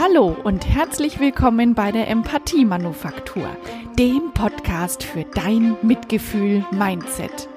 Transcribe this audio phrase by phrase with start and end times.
[0.00, 3.48] Hallo und herzlich willkommen bei der Empathie Manufaktur,
[3.98, 7.48] dem Podcast für dein Mitgefühl Mindset.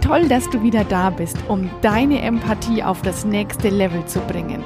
[0.00, 4.64] Toll, dass du wieder da bist, um deine Empathie auf das nächste Level zu bringen.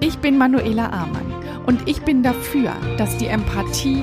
[0.00, 1.32] Ich bin Manuela Amann
[1.66, 4.02] und ich bin dafür, dass die Empathie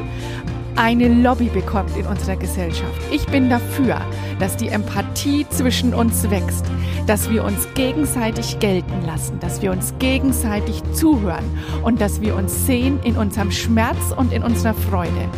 [0.77, 3.01] eine Lobby bekommt in unserer Gesellschaft.
[3.11, 3.99] Ich bin dafür,
[4.39, 6.65] dass die Empathie zwischen uns wächst,
[7.07, 11.45] dass wir uns gegenseitig gelten lassen, dass wir uns gegenseitig zuhören
[11.83, 15.29] und dass wir uns sehen in unserem Schmerz und in unserer Freude.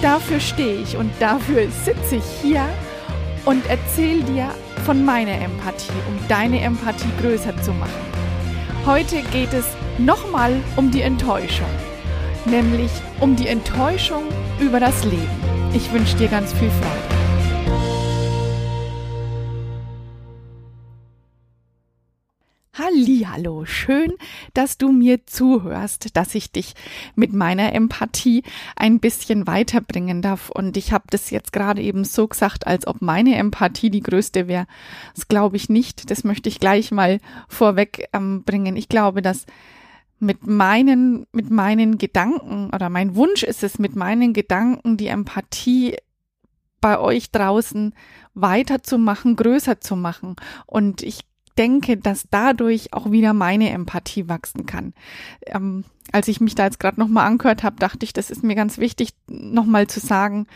[0.00, 2.62] Dafür stehe ich und dafür sitze ich hier
[3.44, 4.48] und erzähle dir
[4.84, 7.90] von meiner Empathie, um deine Empathie größer zu machen.
[8.86, 9.66] Heute geht es
[9.98, 11.66] nochmal um die Enttäuschung,
[12.46, 14.24] nämlich um die Enttäuschung
[14.60, 15.28] über das Leben.
[15.74, 17.16] Ich wünsche dir ganz viel Freude.
[23.36, 24.14] Hallo, schön,
[24.54, 26.72] dass du mir zuhörst, dass ich dich
[27.16, 28.44] mit meiner Empathie
[28.76, 30.48] ein bisschen weiterbringen darf.
[30.48, 34.48] Und ich habe das jetzt gerade eben so gesagt, als ob meine Empathie die größte
[34.48, 34.66] wäre.
[35.14, 36.10] Das glaube ich nicht.
[36.10, 38.74] Das möchte ich gleich mal vorweg ähm, bringen.
[38.74, 39.44] Ich glaube, dass
[40.18, 45.96] mit meinen, mit meinen Gedanken oder mein Wunsch ist es, mit meinen Gedanken die Empathie
[46.80, 47.94] bei euch draußen
[48.34, 50.36] weiterzumachen, größer zu machen.
[50.66, 51.20] Und ich
[51.58, 54.94] denke, dass dadurch auch wieder meine Empathie wachsen kann.
[55.46, 58.54] Ähm, als ich mich da jetzt gerade nochmal angehört habe, dachte ich, das ist mir
[58.54, 60.46] ganz wichtig, nochmal zu sagen,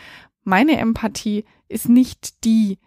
[0.43, 2.79] meine Empathie ist nicht die,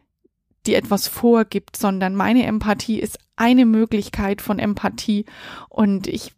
[0.67, 5.25] die etwas vorgibt, sondern meine Empathie ist eine Möglichkeit von Empathie.
[5.69, 6.33] Und ich,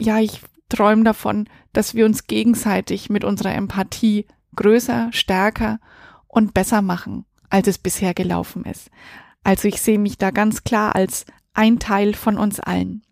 [0.00, 4.26] ja, ich träume davon, dass wir uns gegenseitig mit unserer Empathie
[4.56, 5.80] größer, stärker
[6.28, 8.90] und besser machen, als es bisher gelaufen ist.
[9.44, 13.02] Also ich sehe mich da ganz klar als ein Teil von uns allen.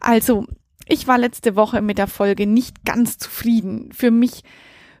[0.00, 0.46] Also,
[0.86, 3.92] ich war letzte Woche mit der Folge nicht ganz zufrieden.
[3.92, 4.42] Für mich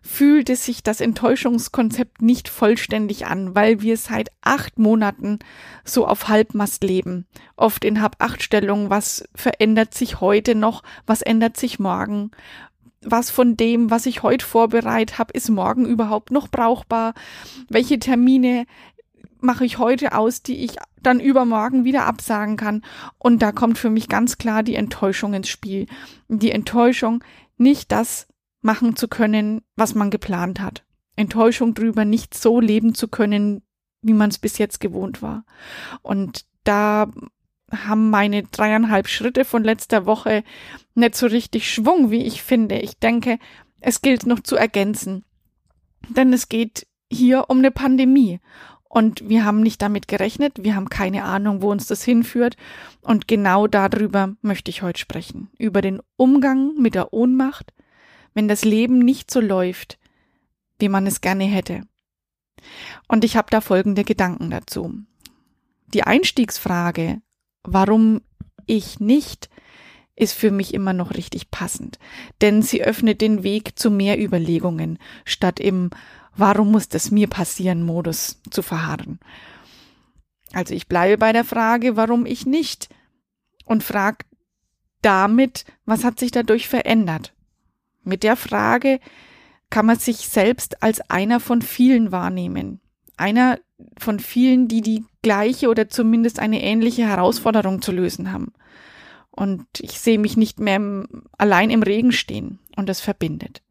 [0.02, 5.38] fühlte sich das Enttäuschungskonzept nicht vollständig an, weil wir seit acht Monaten
[5.84, 7.26] so auf Halbmast leben.
[7.56, 12.32] Oft in Hab-Acht-Stellung, was verändert sich heute noch, was ändert sich morgen,
[13.00, 17.14] was von dem, was ich heute vorbereitet habe, ist morgen überhaupt noch brauchbar?
[17.68, 18.66] Welche Termine
[19.40, 22.82] mache ich heute aus, die ich dann übermorgen wieder absagen kann.
[23.18, 25.86] Und da kommt für mich ganz klar die Enttäuschung ins Spiel.
[26.28, 27.24] Die Enttäuschung,
[27.58, 28.28] nicht das
[28.62, 30.84] machen zu können, was man geplant hat.
[31.16, 33.62] Enttäuschung drüber, nicht so leben zu können,
[34.00, 35.44] wie man es bis jetzt gewohnt war.
[36.00, 37.10] Und da
[37.70, 40.44] haben meine dreieinhalb Schritte von letzter Woche
[40.94, 42.78] nicht so richtig Schwung, wie ich finde.
[42.78, 43.38] Ich denke,
[43.80, 45.24] es gilt noch zu ergänzen.
[46.08, 48.40] Denn es geht hier um eine Pandemie.
[48.88, 52.56] Und wir haben nicht damit gerechnet, wir haben keine Ahnung, wo uns das hinführt.
[53.00, 55.48] Und genau darüber möchte ich heute sprechen.
[55.56, 57.72] Über den Umgang mit der Ohnmacht,
[58.34, 59.98] wenn das Leben nicht so läuft,
[60.78, 61.82] wie man es gerne hätte.
[63.08, 64.94] Und ich habe da folgende Gedanken dazu.
[65.94, 67.20] Die Einstiegsfrage,
[67.64, 68.22] warum
[68.66, 69.50] ich nicht,
[70.14, 71.98] ist für mich immer noch richtig passend,
[72.40, 75.90] denn sie öffnet den Weg zu mehr Überlegungen, statt im
[76.34, 79.18] warum muss das mir passieren Modus zu verharren.
[80.52, 82.88] Also ich bleibe bei der Frage, warum ich nicht
[83.64, 84.18] und frage
[85.00, 87.34] damit, was hat sich dadurch verändert.
[88.04, 89.00] Mit der Frage
[89.70, 92.80] kann man sich selbst als einer von vielen wahrnehmen.
[93.16, 93.58] Einer
[93.98, 98.52] von vielen, die die gleiche oder zumindest eine ähnliche Herausforderung zu lösen haben.
[99.30, 103.62] Und ich sehe mich nicht mehr im, allein im Regen stehen und das verbindet.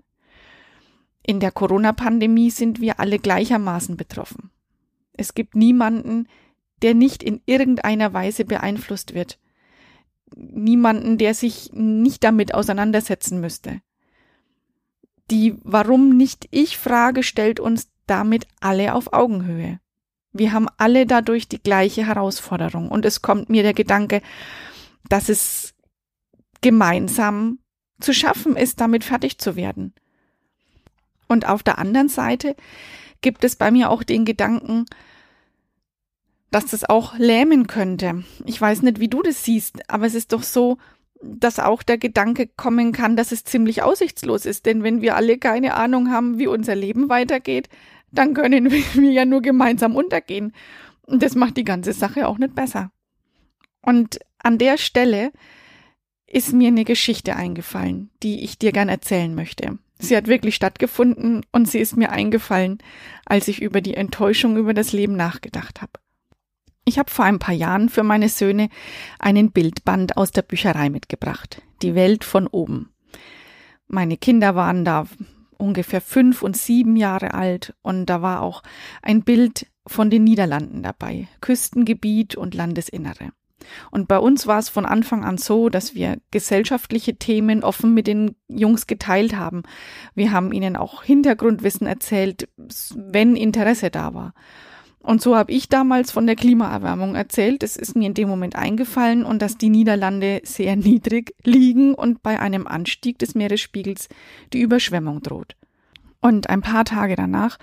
[1.24, 4.50] In der Corona-Pandemie sind wir alle gleichermaßen betroffen.
[5.14, 6.28] Es gibt niemanden,
[6.82, 9.38] der nicht in irgendeiner Weise beeinflusst wird.
[10.36, 13.82] Niemanden, der sich nicht damit auseinandersetzen müsste.
[15.32, 19.80] Die Warum nicht ich Frage stellt uns damit alle auf Augenhöhe.
[20.34, 24.22] Wir haben alle dadurch die gleiche Herausforderung und es kommt mir der Gedanke,
[25.08, 25.74] dass es
[26.60, 27.60] gemeinsam
[28.02, 29.94] zu schaffen ist, damit fertig zu werden.
[31.28, 32.58] Und auf der anderen Seite
[33.22, 34.86] gibt es bei mir auch den Gedanken,
[36.52, 38.26] dass das auch lähmen könnte.
[38.46, 40.78] Ich weiß nicht, wie du das siehst, aber es ist doch so,
[41.24, 44.66] dass auch der Gedanke kommen kann, dass es ziemlich aussichtslos ist.
[44.66, 47.70] Denn wenn wir alle keine Ahnung haben, wie unser Leben weitergeht,
[48.12, 50.54] dann können wir ja nur gemeinsam untergehen.
[51.04, 52.92] Und das macht die ganze Sache auch nicht besser.
[53.82, 55.32] Und an der Stelle
[56.28, 59.78] ist mir eine Geschichte eingefallen, die ich dir gern erzählen möchte.
[60.00, 62.80] Sie hat wirklich stattgefunden und sie ist mir eingefallen,
[63.26, 65.92] als ich über die Enttäuschung über das Leben nachgedacht habe.
[66.84, 68.70] Ich habe vor ein paar Jahren für meine Söhne
[69.20, 71.62] einen Bildband aus der Bücherei mitgebracht.
[71.82, 72.90] Die Welt von oben.
[73.88, 75.06] Meine Kinder waren da
[75.58, 78.64] ungefähr fünf und sieben Jahre alt und da war auch
[79.02, 81.28] ein Bild von den Niederlanden dabei.
[81.40, 83.32] Küstengebiet und Landesinnere.
[83.92, 88.08] Und bei uns war es von Anfang an so, dass wir gesellschaftliche Themen offen mit
[88.08, 89.62] den Jungs geteilt haben.
[90.16, 92.50] Wir haben ihnen auch Hintergrundwissen erzählt,
[92.96, 94.34] wenn Interesse da war.
[95.04, 97.64] Und so habe ich damals von der Klimaerwärmung erzählt.
[97.64, 102.22] Es ist mir in dem Moment eingefallen und dass die Niederlande sehr niedrig liegen und
[102.22, 104.10] bei einem Anstieg des Meeresspiegels
[104.54, 105.56] die Überschwemmung droht.
[106.24, 107.58] Und ein paar Tage danach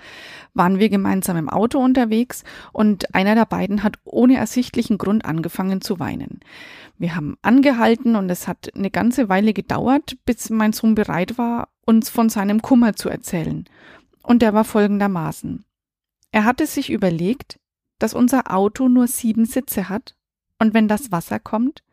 [0.53, 2.43] waren wir gemeinsam im Auto unterwegs
[2.73, 6.41] und einer der beiden hat ohne ersichtlichen Grund angefangen zu weinen.
[6.97, 11.69] Wir haben angehalten und es hat eine ganze Weile gedauert, bis mein Sohn bereit war,
[11.85, 13.63] uns von seinem Kummer zu erzählen.
[14.23, 15.63] Und der war folgendermaßen.
[16.31, 17.59] Er hatte sich überlegt,
[17.97, 20.15] dass unser Auto nur sieben Sitze hat
[20.59, 21.83] und wenn das Wasser kommt,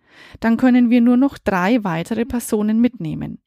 [0.41, 3.41] dann können wir nur noch drei weitere Personen mitnehmen.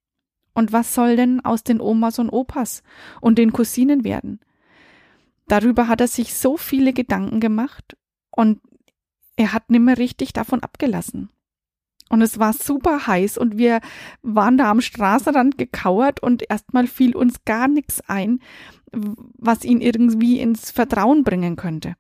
[0.54, 2.84] Und was soll denn aus den Omas und Opas
[3.22, 4.40] und den Cousinen werden?
[5.48, 7.98] Darüber hat er sich so viele Gedanken gemacht
[8.32, 8.60] und
[9.36, 11.30] er hat nimmer richtig davon abgelassen.
[12.10, 13.80] Und es war super heiß und wir
[14.24, 18.40] waren da am Straßenrand gekauert und erstmal fiel uns gar nichts ein,
[18.92, 21.94] was ihn irgendwie ins Vertrauen bringen könnte.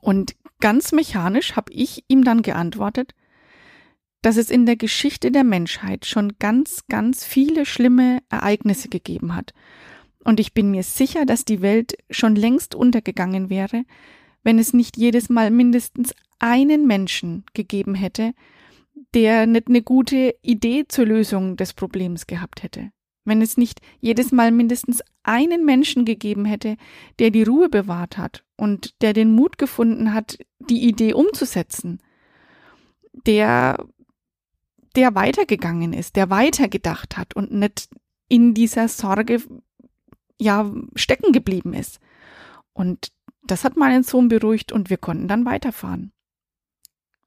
[0.00, 3.14] Und ganz mechanisch habe ich ihm dann geantwortet,
[4.22, 9.54] dass es in der Geschichte der Menschheit schon ganz, ganz viele schlimme Ereignisse gegeben hat.
[10.24, 13.84] Und ich bin mir sicher, dass die Welt schon längst untergegangen wäre,
[14.42, 18.34] wenn es nicht jedes Mal mindestens einen Menschen gegeben hätte,
[19.14, 22.90] der nicht eine gute Idee zur Lösung des Problems gehabt hätte
[23.28, 26.76] wenn es nicht jedes Mal mindestens einen Menschen gegeben hätte,
[27.18, 32.00] der die Ruhe bewahrt hat und der den Mut gefunden hat, die Idee umzusetzen,
[33.26, 33.84] der,
[34.96, 37.88] der weitergegangen ist, der weitergedacht hat und nicht
[38.28, 39.42] in dieser Sorge,
[40.40, 42.00] ja, stecken geblieben ist.
[42.72, 43.12] Und
[43.44, 46.12] das hat meinen Sohn beruhigt und wir konnten dann weiterfahren.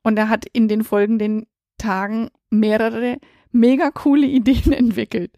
[0.03, 1.45] Und er hat in den folgenden
[1.81, 3.17] Tagen mehrere
[3.51, 5.31] mega coole Ideen entwickelt.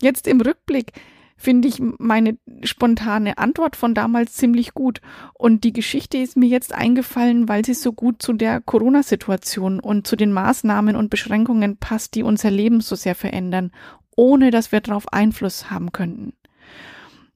[0.00, 0.92] Jetzt im Rückblick
[1.36, 5.00] finde ich meine spontane Antwort von damals ziemlich gut.
[5.34, 10.06] Und die Geschichte ist mir jetzt eingefallen, weil sie so gut zu der Corona-Situation und
[10.06, 13.70] zu den Maßnahmen und Beschränkungen passt, die unser Leben so sehr verändern,
[14.16, 16.32] ohne dass wir darauf Einfluss haben könnten.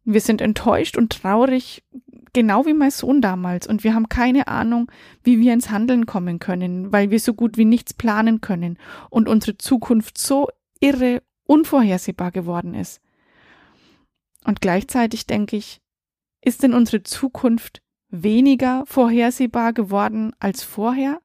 [0.05, 1.85] Wir sind enttäuscht und traurig,
[2.33, 4.91] genau wie mein Sohn damals, und wir haben keine Ahnung,
[5.23, 8.79] wie wir ins Handeln kommen können, weil wir so gut wie nichts planen können
[9.11, 10.49] und unsere Zukunft so
[10.81, 13.01] irre unvorhersehbar geworden ist.
[14.45, 15.81] Und gleichzeitig denke ich,
[16.41, 21.21] ist denn unsere Zukunft weniger vorhersehbar geworden als vorher?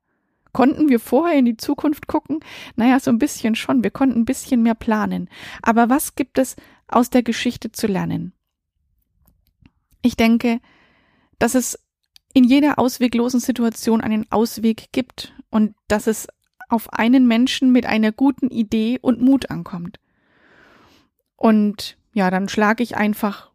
[0.54, 2.40] Konnten wir vorher in die Zukunft gucken?
[2.76, 3.84] Naja, so ein bisschen schon.
[3.84, 5.30] Wir konnten ein bisschen mehr planen.
[5.62, 6.56] Aber was gibt es
[6.88, 8.34] aus der Geschichte zu lernen?
[10.02, 10.60] Ich denke,
[11.40, 11.80] dass es
[12.34, 16.28] in jeder ausweglosen Situation einen Ausweg gibt und dass es
[16.70, 20.00] auf einen Menschen mit einer guten Idee und Mut ankommt.
[21.36, 23.52] Und ja, dann schlage ich einfach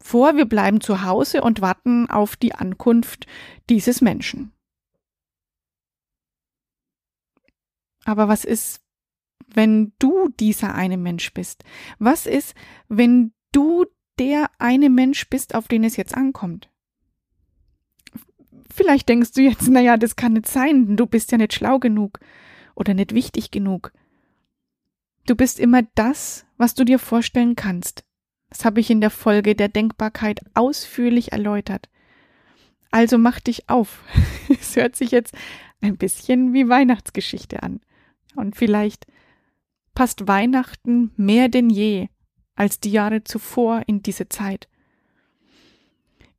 [0.00, 3.26] vor, wir bleiben zu Hause und warten auf die Ankunft
[3.68, 4.52] dieses Menschen.
[8.04, 8.80] Aber was ist,
[9.46, 11.64] wenn du dieser eine Mensch bist?
[11.98, 12.54] Was ist,
[12.88, 13.84] wenn du
[14.18, 16.70] der eine Mensch bist, auf den es jetzt ankommt?
[18.72, 22.20] Vielleicht denkst du jetzt, naja, das kann nicht sein, du bist ja nicht schlau genug
[22.74, 23.92] oder nicht wichtig genug.
[25.26, 28.04] Du bist immer das, was du dir vorstellen kannst.
[28.48, 31.88] Das habe ich in der Folge der Denkbarkeit ausführlich erläutert.
[32.90, 34.02] Also mach dich auf.
[34.48, 35.32] Es hört sich jetzt
[35.80, 37.80] ein bisschen wie Weihnachtsgeschichte an.
[38.34, 39.06] Und vielleicht
[39.94, 42.08] passt Weihnachten mehr denn je
[42.56, 44.68] als die Jahre zuvor in diese Zeit.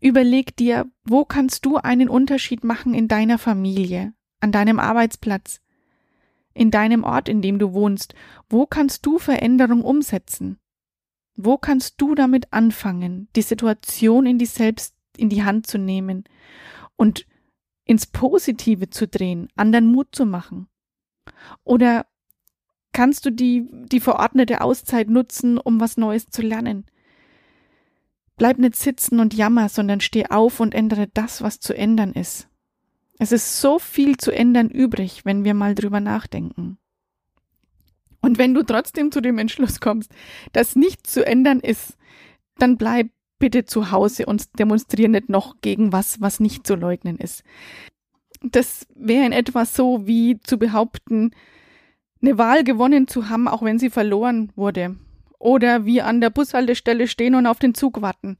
[0.01, 5.61] Überleg dir, wo kannst du einen Unterschied machen in deiner Familie, an deinem Arbeitsplatz,
[6.55, 8.15] in deinem Ort, in dem du wohnst?
[8.49, 10.57] Wo kannst du Veränderung umsetzen?
[11.35, 16.23] Wo kannst du damit anfangen, die Situation in die selbst in die Hand zu nehmen
[16.95, 17.27] und
[17.85, 20.67] ins Positive zu drehen, anderen Mut zu machen?
[21.63, 22.07] Oder
[22.91, 26.87] kannst du die, die verordnete Auszeit nutzen, um was Neues zu lernen?
[28.41, 32.47] Bleib nicht sitzen und jammer, sondern steh auf und ändere das, was zu ändern ist.
[33.19, 36.79] Es ist so viel zu ändern übrig, wenn wir mal drüber nachdenken.
[38.19, 40.11] Und wenn du trotzdem zu dem Entschluss kommst,
[40.53, 41.99] dass nichts zu ändern ist,
[42.57, 47.19] dann bleib bitte zu Hause und demonstriere nicht noch gegen was, was nicht zu leugnen
[47.19, 47.43] ist.
[48.41, 51.29] Das wäre in etwa so wie zu behaupten,
[52.23, 54.95] eine Wahl gewonnen zu haben, auch wenn sie verloren wurde.
[55.41, 58.37] Oder wie an der Bushaltestelle stehen und auf den Zug warten.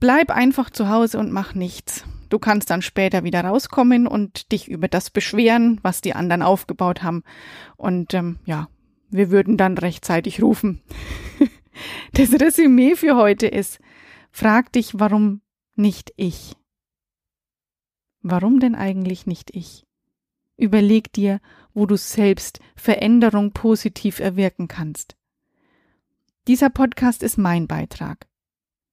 [0.00, 2.04] Bleib einfach zu Hause und mach nichts.
[2.28, 7.02] Du kannst dann später wieder rauskommen und dich über das beschweren, was die anderen aufgebaut
[7.02, 7.22] haben.
[7.78, 8.68] Und ähm, ja,
[9.08, 10.82] wir würden dann rechtzeitig rufen.
[12.12, 13.78] das Resümee für heute ist,
[14.30, 15.40] frag dich, warum
[15.74, 16.54] nicht ich?
[18.20, 19.86] Warum denn eigentlich nicht ich?
[20.58, 21.40] Überleg dir,
[21.72, 25.15] wo du selbst Veränderung positiv erwirken kannst.
[26.48, 28.28] Dieser Podcast ist mein Beitrag.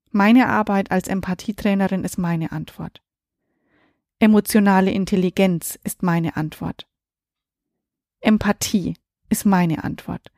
[0.10, 3.04] Meine Arbeit als Empathietrainerin ist meine Antwort.
[4.18, 6.88] Emotionale Intelligenz ist meine Antwort.
[8.22, 8.96] Empathie
[9.30, 10.32] ist meine Antwort.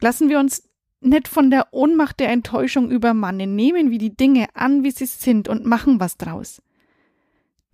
[0.00, 0.66] Lassen wir uns
[1.00, 5.46] nicht von der Ohnmacht der Enttäuschung übermannen, nehmen wir die Dinge an, wie sie sind
[5.46, 6.62] und machen was draus.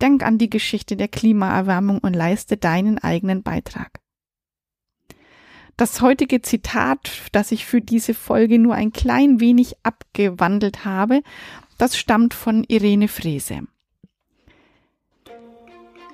[0.01, 4.01] Denk an die Geschichte der Klimaerwärmung und leiste deinen eigenen Beitrag.
[5.77, 11.21] Das heutige Zitat, das ich für diese Folge nur ein klein wenig abgewandelt habe,
[11.77, 13.67] das stammt von Irene Frese.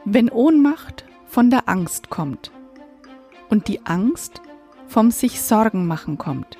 [0.03, 2.51] Wenn Ohnmacht von der Angst kommt
[3.49, 4.41] und die Angst
[4.87, 6.57] vom sich Sorgen machen kommt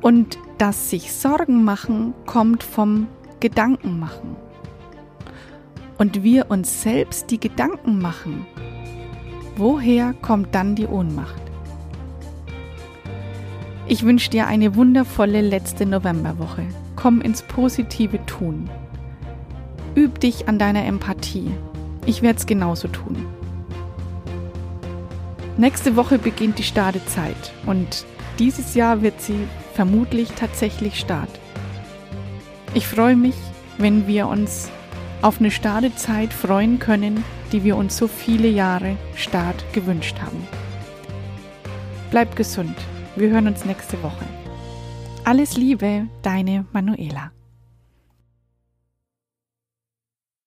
[0.00, 3.06] und das sich Sorgen machen kommt vom
[3.38, 4.34] Gedanken machen
[5.98, 8.46] und wir uns selbst die Gedanken machen,
[9.56, 11.42] woher kommt dann die Ohnmacht?
[13.86, 16.64] Ich wünsche dir eine wundervolle letzte Novemberwoche.
[16.96, 18.70] Komm ins positive Tun.
[19.96, 21.50] Üb dich an deiner Empathie.
[22.06, 23.26] Ich werde es genauso tun.
[25.58, 28.06] Nächste Woche beginnt die Startezeit und
[28.38, 29.36] dieses Jahr wird sie
[29.74, 31.28] vermutlich tatsächlich Start.
[32.74, 33.34] Ich freue mich,
[33.76, 34.70] wenn wir uns
[35.20, 40.46] auf eine Startezeit freuen können, die wir uns so viele Jahre Start gewünscht haben.
[42.10, 42.76] Bleib gesund.
[43.16, 44.24] Wir hören uns nächste Woche.
[45.24, 47.30] Alles Liebe, deine Manuela.